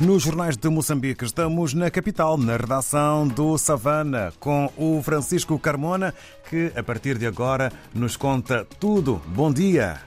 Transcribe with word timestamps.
Nos 0.00 0.22
jornais 0.22 0.56
de 0.56 0.66
Moçambique, 0.70 1.26
estamos 1.26 1.74
na 1.74 1.90
capital, 1.90 2.38
na 2.38 2.56
redação 2.56 3.28
do 3.28 3.58
Savana, 3.58 4.32
com 4.40 4.72
o 4.74 5.02
Francisco 5.02 5.58
Carmona, 5.58 6.14
que 6.48 6.72
a 6.74 6.82
partir 6.82 7.18
de 7.18 7.26
agora 7.26 7.70
nos 7.94 8.16
conta 8.16 8.64
tudo. 8.64 9.20
Bom 9.26 9.52
dia. 9.52 10.00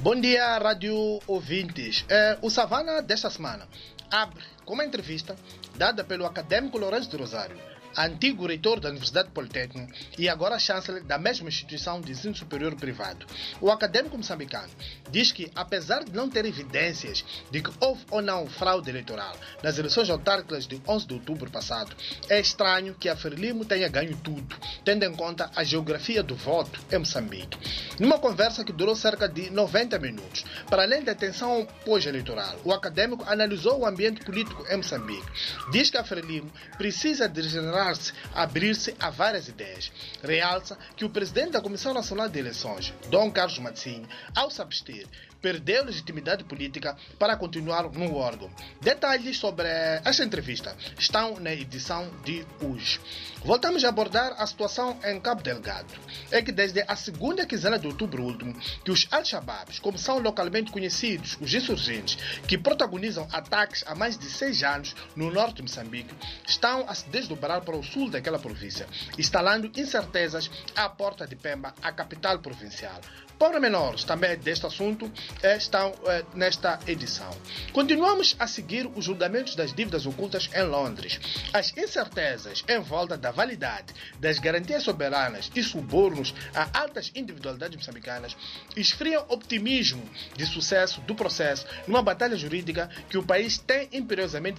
Bom 0.00 0.20
dia, 0.20 0.58
rádio 0.58 1.20
ouvintes. 1.28 2.04
É, 2.08 2.36
o 2.42 2.50
Savana 2.50 3.00
desta 3.00 3.30
semana 3.30 3.68
abre 4.10 4.42
uma 4.72 4.84
entrevista 4.84 5.36
dada 5.76 6.02
pelo 6.02 6.24
acadêmico 6.24 6.78
Lourenço 6.78 7.10
de 7.10 7.16
Rosário 7.16 7.56
antigo 7.96 8.46
reitor 8.46 8.80
da 8.80 8.88
Universidade 8.88 9.30
Politécnica 9.30 9.92
e 10.18 10.28
agora 10.28 10.58
chanceler 10.58 11.02
da 11.04 11.18
mesma 11.18 11.48
instituição 11.48 12.00
de 12.00 12.12
ensino 12.12 12.34
superior 12.34 12.74
privado. 12.74 13.26
O 13.60 13.70
acadêmico 13.70 14.16
moçambicano 14.16 14.70
diz 15.10 15.32
que, 15.32 15.50
apesar 15.54 16.04
de 16.04 16.12
não 16.12 16.28
ter 16.28 16.44
evidências 16.44 17.24
de 17.50 17.62
que 17.62 17.70
houve 17.80 18.04
ou 18.10 18.22
não 18.22 18.46
fraude 18.46 18.88
eleitoral 18.88 19.34
nas 19.62 19.78
eleições 19.78 20.08
autárquicas 20.10 20.66
de 20.66 20.80
11 20.86 21.06
de 21.06 21.14
outubro 21.14 21.50
passado, 21.50 21.94
é 22.28 22.40
estranho 22.40 22.94
que 22.94 23.08
a 23.08 23.16
Frelimo 23.16 23.64
tenha 23.64 23.88
ganho 23.88 24.16
tudo, 24.16 24.56
tendo 24.84 25.04
em 25.04 25.14
conta 25.14 25.50
a 25.54 25.64
geografia 25.64 26.22
do 26.22 26.34
voto 26.34 26.80
em 26.90 26.98
Moçambique. 26.98 27.58
Numa 27.98 28.18
conversa 28.18 28.64
que 28.64 28.72
durou 28.72 28.96
cerca 28.96 29.28
de 29.28 29.50
90 29.50 29.98
minutos, 29.98 30.44
para 30.68 30.82
além 30.82 31.02
da 31.02 31.14
tensão 31.14 31.66
pós-eleitoral, 31.84 32.56
o 32.64 32.72
acadêmico 32.72 33.24
analisou 33.28 33.80
o 33.80 33.86
ambiente 33.86 34.24
político 34.24 34.61
em 34.68 34.76
Moçambique. 34.76 35.26
Diz 35.70 35.90
que 35.90 35.96
a 35.96 36.04
Frelimo 36.04 36.50
precisa 36.76 37.28
de 37.28 37.40
regenerar 37.40 37.96
se 37.96 38.12
abrir-se 38.34 38.94
a 38.98 39.10
várias 39.10 39.48
ideias. 39.48 39.92
Realça 40.22 40.78
que 40.96 41.04
o 41.04 41.10
presidente 41.10 41.52
da 41.52 41.60
Comissão 41.60 41.94
Nacional 41.94 42.28
de 42.28 42.38
Eleições, 42.38 42.92
Dom 43.08 43.30
Carlos 43.30 43.58
Matzinho, 43.58 44.08
ao 44.34 44.50
se 44.50 44.60
abster, 44.60 45.06
perdeu 45.42 45.84
legitimidade 45.84 46.44
política 46.44 46.96
para 47.18 47.36
continuar 47.36 47.90
no 47.90 48.14
órgão. 48.14 48.48
Detalhes 48.80 49.36
sobre 49.36 49.66
esta 50.04 50.24
entrevista 50.24 50.74
estão 50.96 51.38
na 51.40 51.52
edição 51.52 52.08
de 52.24 52.46
hoje. 52.62 53.00
Voltamos 53.44 53.84
a 53.84 53.88
abordar 53.88 54.34
a 54.38 54.46
situação 54.46 54.96
em 55.04 55.20
Cabo 55.20 55.42
Delgado. 55.42 55.92
É 56.30 56.40
que 56.40 56.52
desde 56.52 56.84
a 56.86 56.94
segunda 56.94 57.44
quinzena 57.44 57.76
de 57.76 57.88
outubro 57.88 58.22
último, 58.22 58.54
que 58.84 58.92
os 58.92 59.08
Al-Shabaabs, 59.10 59.80
como 59.80 59.98
são 59.98 60.20
localmente 60.20 60.70
conhecidos, 60.70 61.36
os 61.40 61.52
insurgentes, 61.52 62.16
que 62.46 62.56
protagonizam 62.56 63.26
ataques 63.32 63.82
há 63.86 63.96
mais 63.96 64.16
de 64.16 64.30
seis 64.42 64.64
anos 64.64 64.96
no 65.14 65.30
norte 65.30 65.56
de 65.56 65.62
Moçambique, 65.62 66.12
estão 66.44 66.88
a 66.88 66.94
se 66.96 67.08
desdobrar 67.10 67.60
para 67.60 67.76
o 67.76 67.82
sul 67.84 68.10
daquela 68.10 68.40
província, 68.40 68.88
instalando 69.16 69.70
incertezas 69.76 70.50
à 70.74 70.88
porta 70.88 71.28
de 71.28 71.36
Pemba, 71.36 71.72
a 71.80 71.92
capital 71.92 72.40
provincial. 72.40 73.00
Pormenores 73.38 74.04
também 74.04 74.38
deste 74.38 74.66
assunto 74.66 75.10
estão 75.42 75.92
eh, 76.06 76.24
nesta 76.32 76.78
edição. 76.86 77.30
Continuamos 77.72 78.36
a 78.38 78.46
seguir 78.46 78.86
os 78.94 79.04
julgamentos 79.04 79.56
das 79.56 79.72
dívidas 79.72 80.06
ocultas 80.06 80.48
em 80.54 80.62
Londres. 80.62 81.18
As 81.52 81.76
incertezas 81.76 82.62
em 82.68 82.78
volta 82.78 83.16
da 83.16 83.32
validade 83.32 83.92
das 84.20 84.38
garantias 84.38 84.84
soberanas 84.84 85.50
e 85.56 85.62
subornos 85.62 86.32
a 86.54 86.78
altas 86.78 87.10
individualidades 87.16 87.76
moçambicanas 87.76 88.36
esfriam 88.76 89.24
optimismo 89.28 90.08
de 90.36 90.46
sucesso 90.46 91.00
do 91.00 91.14
processo 91.14 91.66
numa 91.88 92.00
batalha 92.02 92.36
jurídica 92.36 92.88
que 93.10 93.18
o 93.18 93.24
país 93.24 93.58
tem 93.58 93.88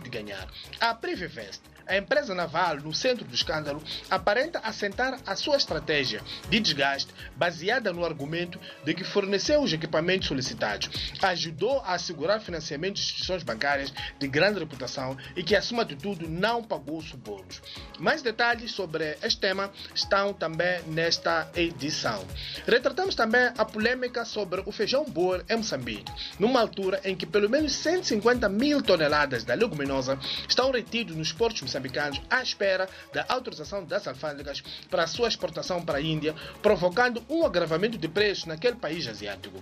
de 0.04 0.10
ganhar. 0.10 0.48
A 0.80 0.94
Privivest 0.94 1.62
a 1.88 1.98
empresa 1.98 2.34
naval, 2.34 2.78
no 2.78 2.94
centro 2.94 3.26
do 3.26 3.34
escândalo, 3.34 3.82
aparenta 4.10 4.60
assentar 4.60 5.20
a 5.26 5.36
sua 5.36 5.58
estratégia 5.58 6.22
de 6.50 6.60
desgaste 6.60 7.14
baseada 7.36 7.92
no 7.92 8.06
argumento 8.06 8.60
de 8.84 8.94
que 8.94 9.04
forneceu 9.04 9.62
os 9.62 9.74
equipamentos 9.74 10.28
solicitados, 10.28 10.90
ajudou 11.22 11.80
a 11.80 11.94
assegurar 11.94 12.42
financiamento 12.42 12.96
de 12.96 13.02
instituições 13.02 13.44
bancárias 13.44 13.94
de 14.20 14.28
grande 14.28 14.60
reputação 14.60 15.18
e 15.36 15.44
que, 15.44 15.56
acima 15.56 15.84
de 15.86 15.96
tudo, 15.96 16.30
não 16.30 16.64
pagou 16.64 17.02
subornos. 17.02 17.62
Mais 18.00 18.22
detalhes 18.22 18.72
sobre 18.72 19.18
este 19.22 19.40
tema 19.40 19.72
estão 19.94 20.34
também 20.34 20.82
nesta 20.88 21.50
edição. 21.56 22.26
Retratamos 22.66 23.16
também 23.16 23.52
a 23.58 23.66
polêmica 23.66 24.26
sobre 24.26 24.64
o 24.66 24.72
feijão 24.72 25.06
boer 25.06 25.44
em 25.50 25.58
Moçambique, 25.58 26.12
numa 26.40 26.60
altura 26.62 27.02
em 27.04 27.16
que 27.16 27.26
pelo 27.26 27.50
menos 27.50 27.74
150 27.76 28.48
mil 28.50 28.82
toneladas 28.82 29.44
da 29.44 29.54
leguminosa 29.54 30.18
estão 30.48 30.72
retidos 30.72 31.16
nos 31.16 31.32
portos 31.32 31.62
moçambicanos 31.74 32.22
à 32.30 32.42
espera 32.42 32.88
da 33.12 33.26
autorização 33.28 33.84
das 33.84 34.08
alfândegas 34.08 34.64
para 34.90 35.08
sua 35.08 35.28
exportação 35.28 35.84
para 35.84 35.98
a 35.98 36.02
Índia, 36.02 36.36
provocando 36.62 37.24
um 37.30 37.46
agravamento 37.46 37.98
de 37.98 38.08
preços 38.08 38.46
naquele 38.46 38.76
país 38.76 39.08
asiático. 39.08 39.62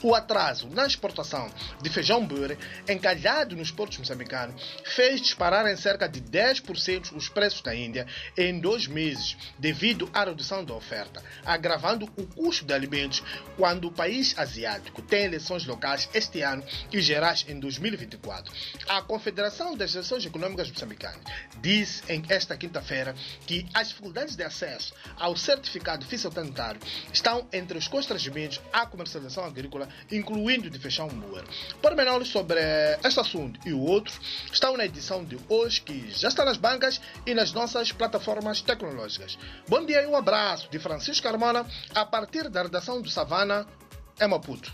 O 0.00 0.14
atraso 0.14 0.68
na 0.68 0.86
exportação 0.86 1.50
de 1.82 1.90
feijão 1.90 2.24
bure, 2.24 2.56
encalhado 2.88 3.56
nos 3.56 3.72
portos 3.72 3.98
moçambicanos, 3.98 4.62
fez 4.84 5.20
disparar 5.20 5.66
em 5.66 5.76
cerca 5.76 6.08
de 6.08 6.20
10% 6.20 7.16
os 7.16 7.28
preços 7.28 7.62
da 7.62 7.74
Índia 7.74 8.06
em 8.36 8.60
dois 8.60 8.86
meses, 8.86 9.36
devido 9.58 10.08
à 10.14 10.24
redução 10.24 10.64
da 10.64 10.72
oferta, 10.72 11.20
agravando 11.44 12.08
o 12.16 12.26
custo 12.26 12.64
de 12.64 12.72
alimentos 12.72 13.24
quando 13.56 13.88
o 13.88 13.92
país 13.92 14.38
asiático 14.38 15.02
tem 15.02 15.24
eleições 15.24 15.66
locais 15.66 16.08
este 16.14 16.42
ano 16.42 16.62
e 16.92 17.00
gerais 17.00 17.44
em 17.48 17.58
2024. 17.58 18.54
A 18.88 19.02
Confederação 19.02 19.76
das 19.76 19.94
Eleições 19.94 20.24
Econômicas 20.24 20.70
Moçambicanas 20.70 21.20
disse 21.60 22.04
em 22.08 22.22
esta 22.28 22.56
quinta-feira 22.56 23.16
que 23.46 23.66
as 23.74 23.88
dificuldades 23.88 24.36
de 24.36 24.44
acesso 24.44 24.94
ao 25.16 25.36
certificado 25.36 26.06
fitossanitário 26.06 26.80
estão 27.12 27.48
entre 27.52 27.76
os 27.76 27.88
constrangimentos 27.88 28.60
à 28.72 28.86
comercialização 28.86 29.44
agrícola 29.44 29.87
incluindo 30.10 30.70
de 30.70 30.78
fechar 30.78 31.04
um 31.04 31.12
Moer. 31.12 31.44
Pormenores 31.80 32.28
sobre 32.28 32.60
este 33.04 33.20
assunto 33.20 33.60
e 33.66 33.72
o 33.72 33.80
outro 33.80 34.14
estão 34.52 34.76
na 34.76 34.84
edição 34.84 35.24
de 35.24 35.38
hoje, 35.48 35.80
que 35.80 36.10
já 36.10 36.28
está 36.28 36.44
nas 36.44 36.56
bancas 36.56 37.00
e 37.26 37.34
nas 37.34 37.52
nossas 37.52 37.92
plataformas 37.92 38.60
tecnológicas. 38.62 39.38
Bom 39.68 39.84
dia 39.84 40.02
e 40.02 40.06
um 40.06 40.16
abraço 40.16 40.68
de 40.70 40.78
Francisco 40.78 41.22
Carmona, 41.22 41.66
a 41.94 42.04
partir 42.04 42.48
da 42.48 42.62
redação 42.62 43.00
do 43.00 43.08
Savana, 43.08 43.66
em 44.20 44.28
Maputo. 44.28 44.72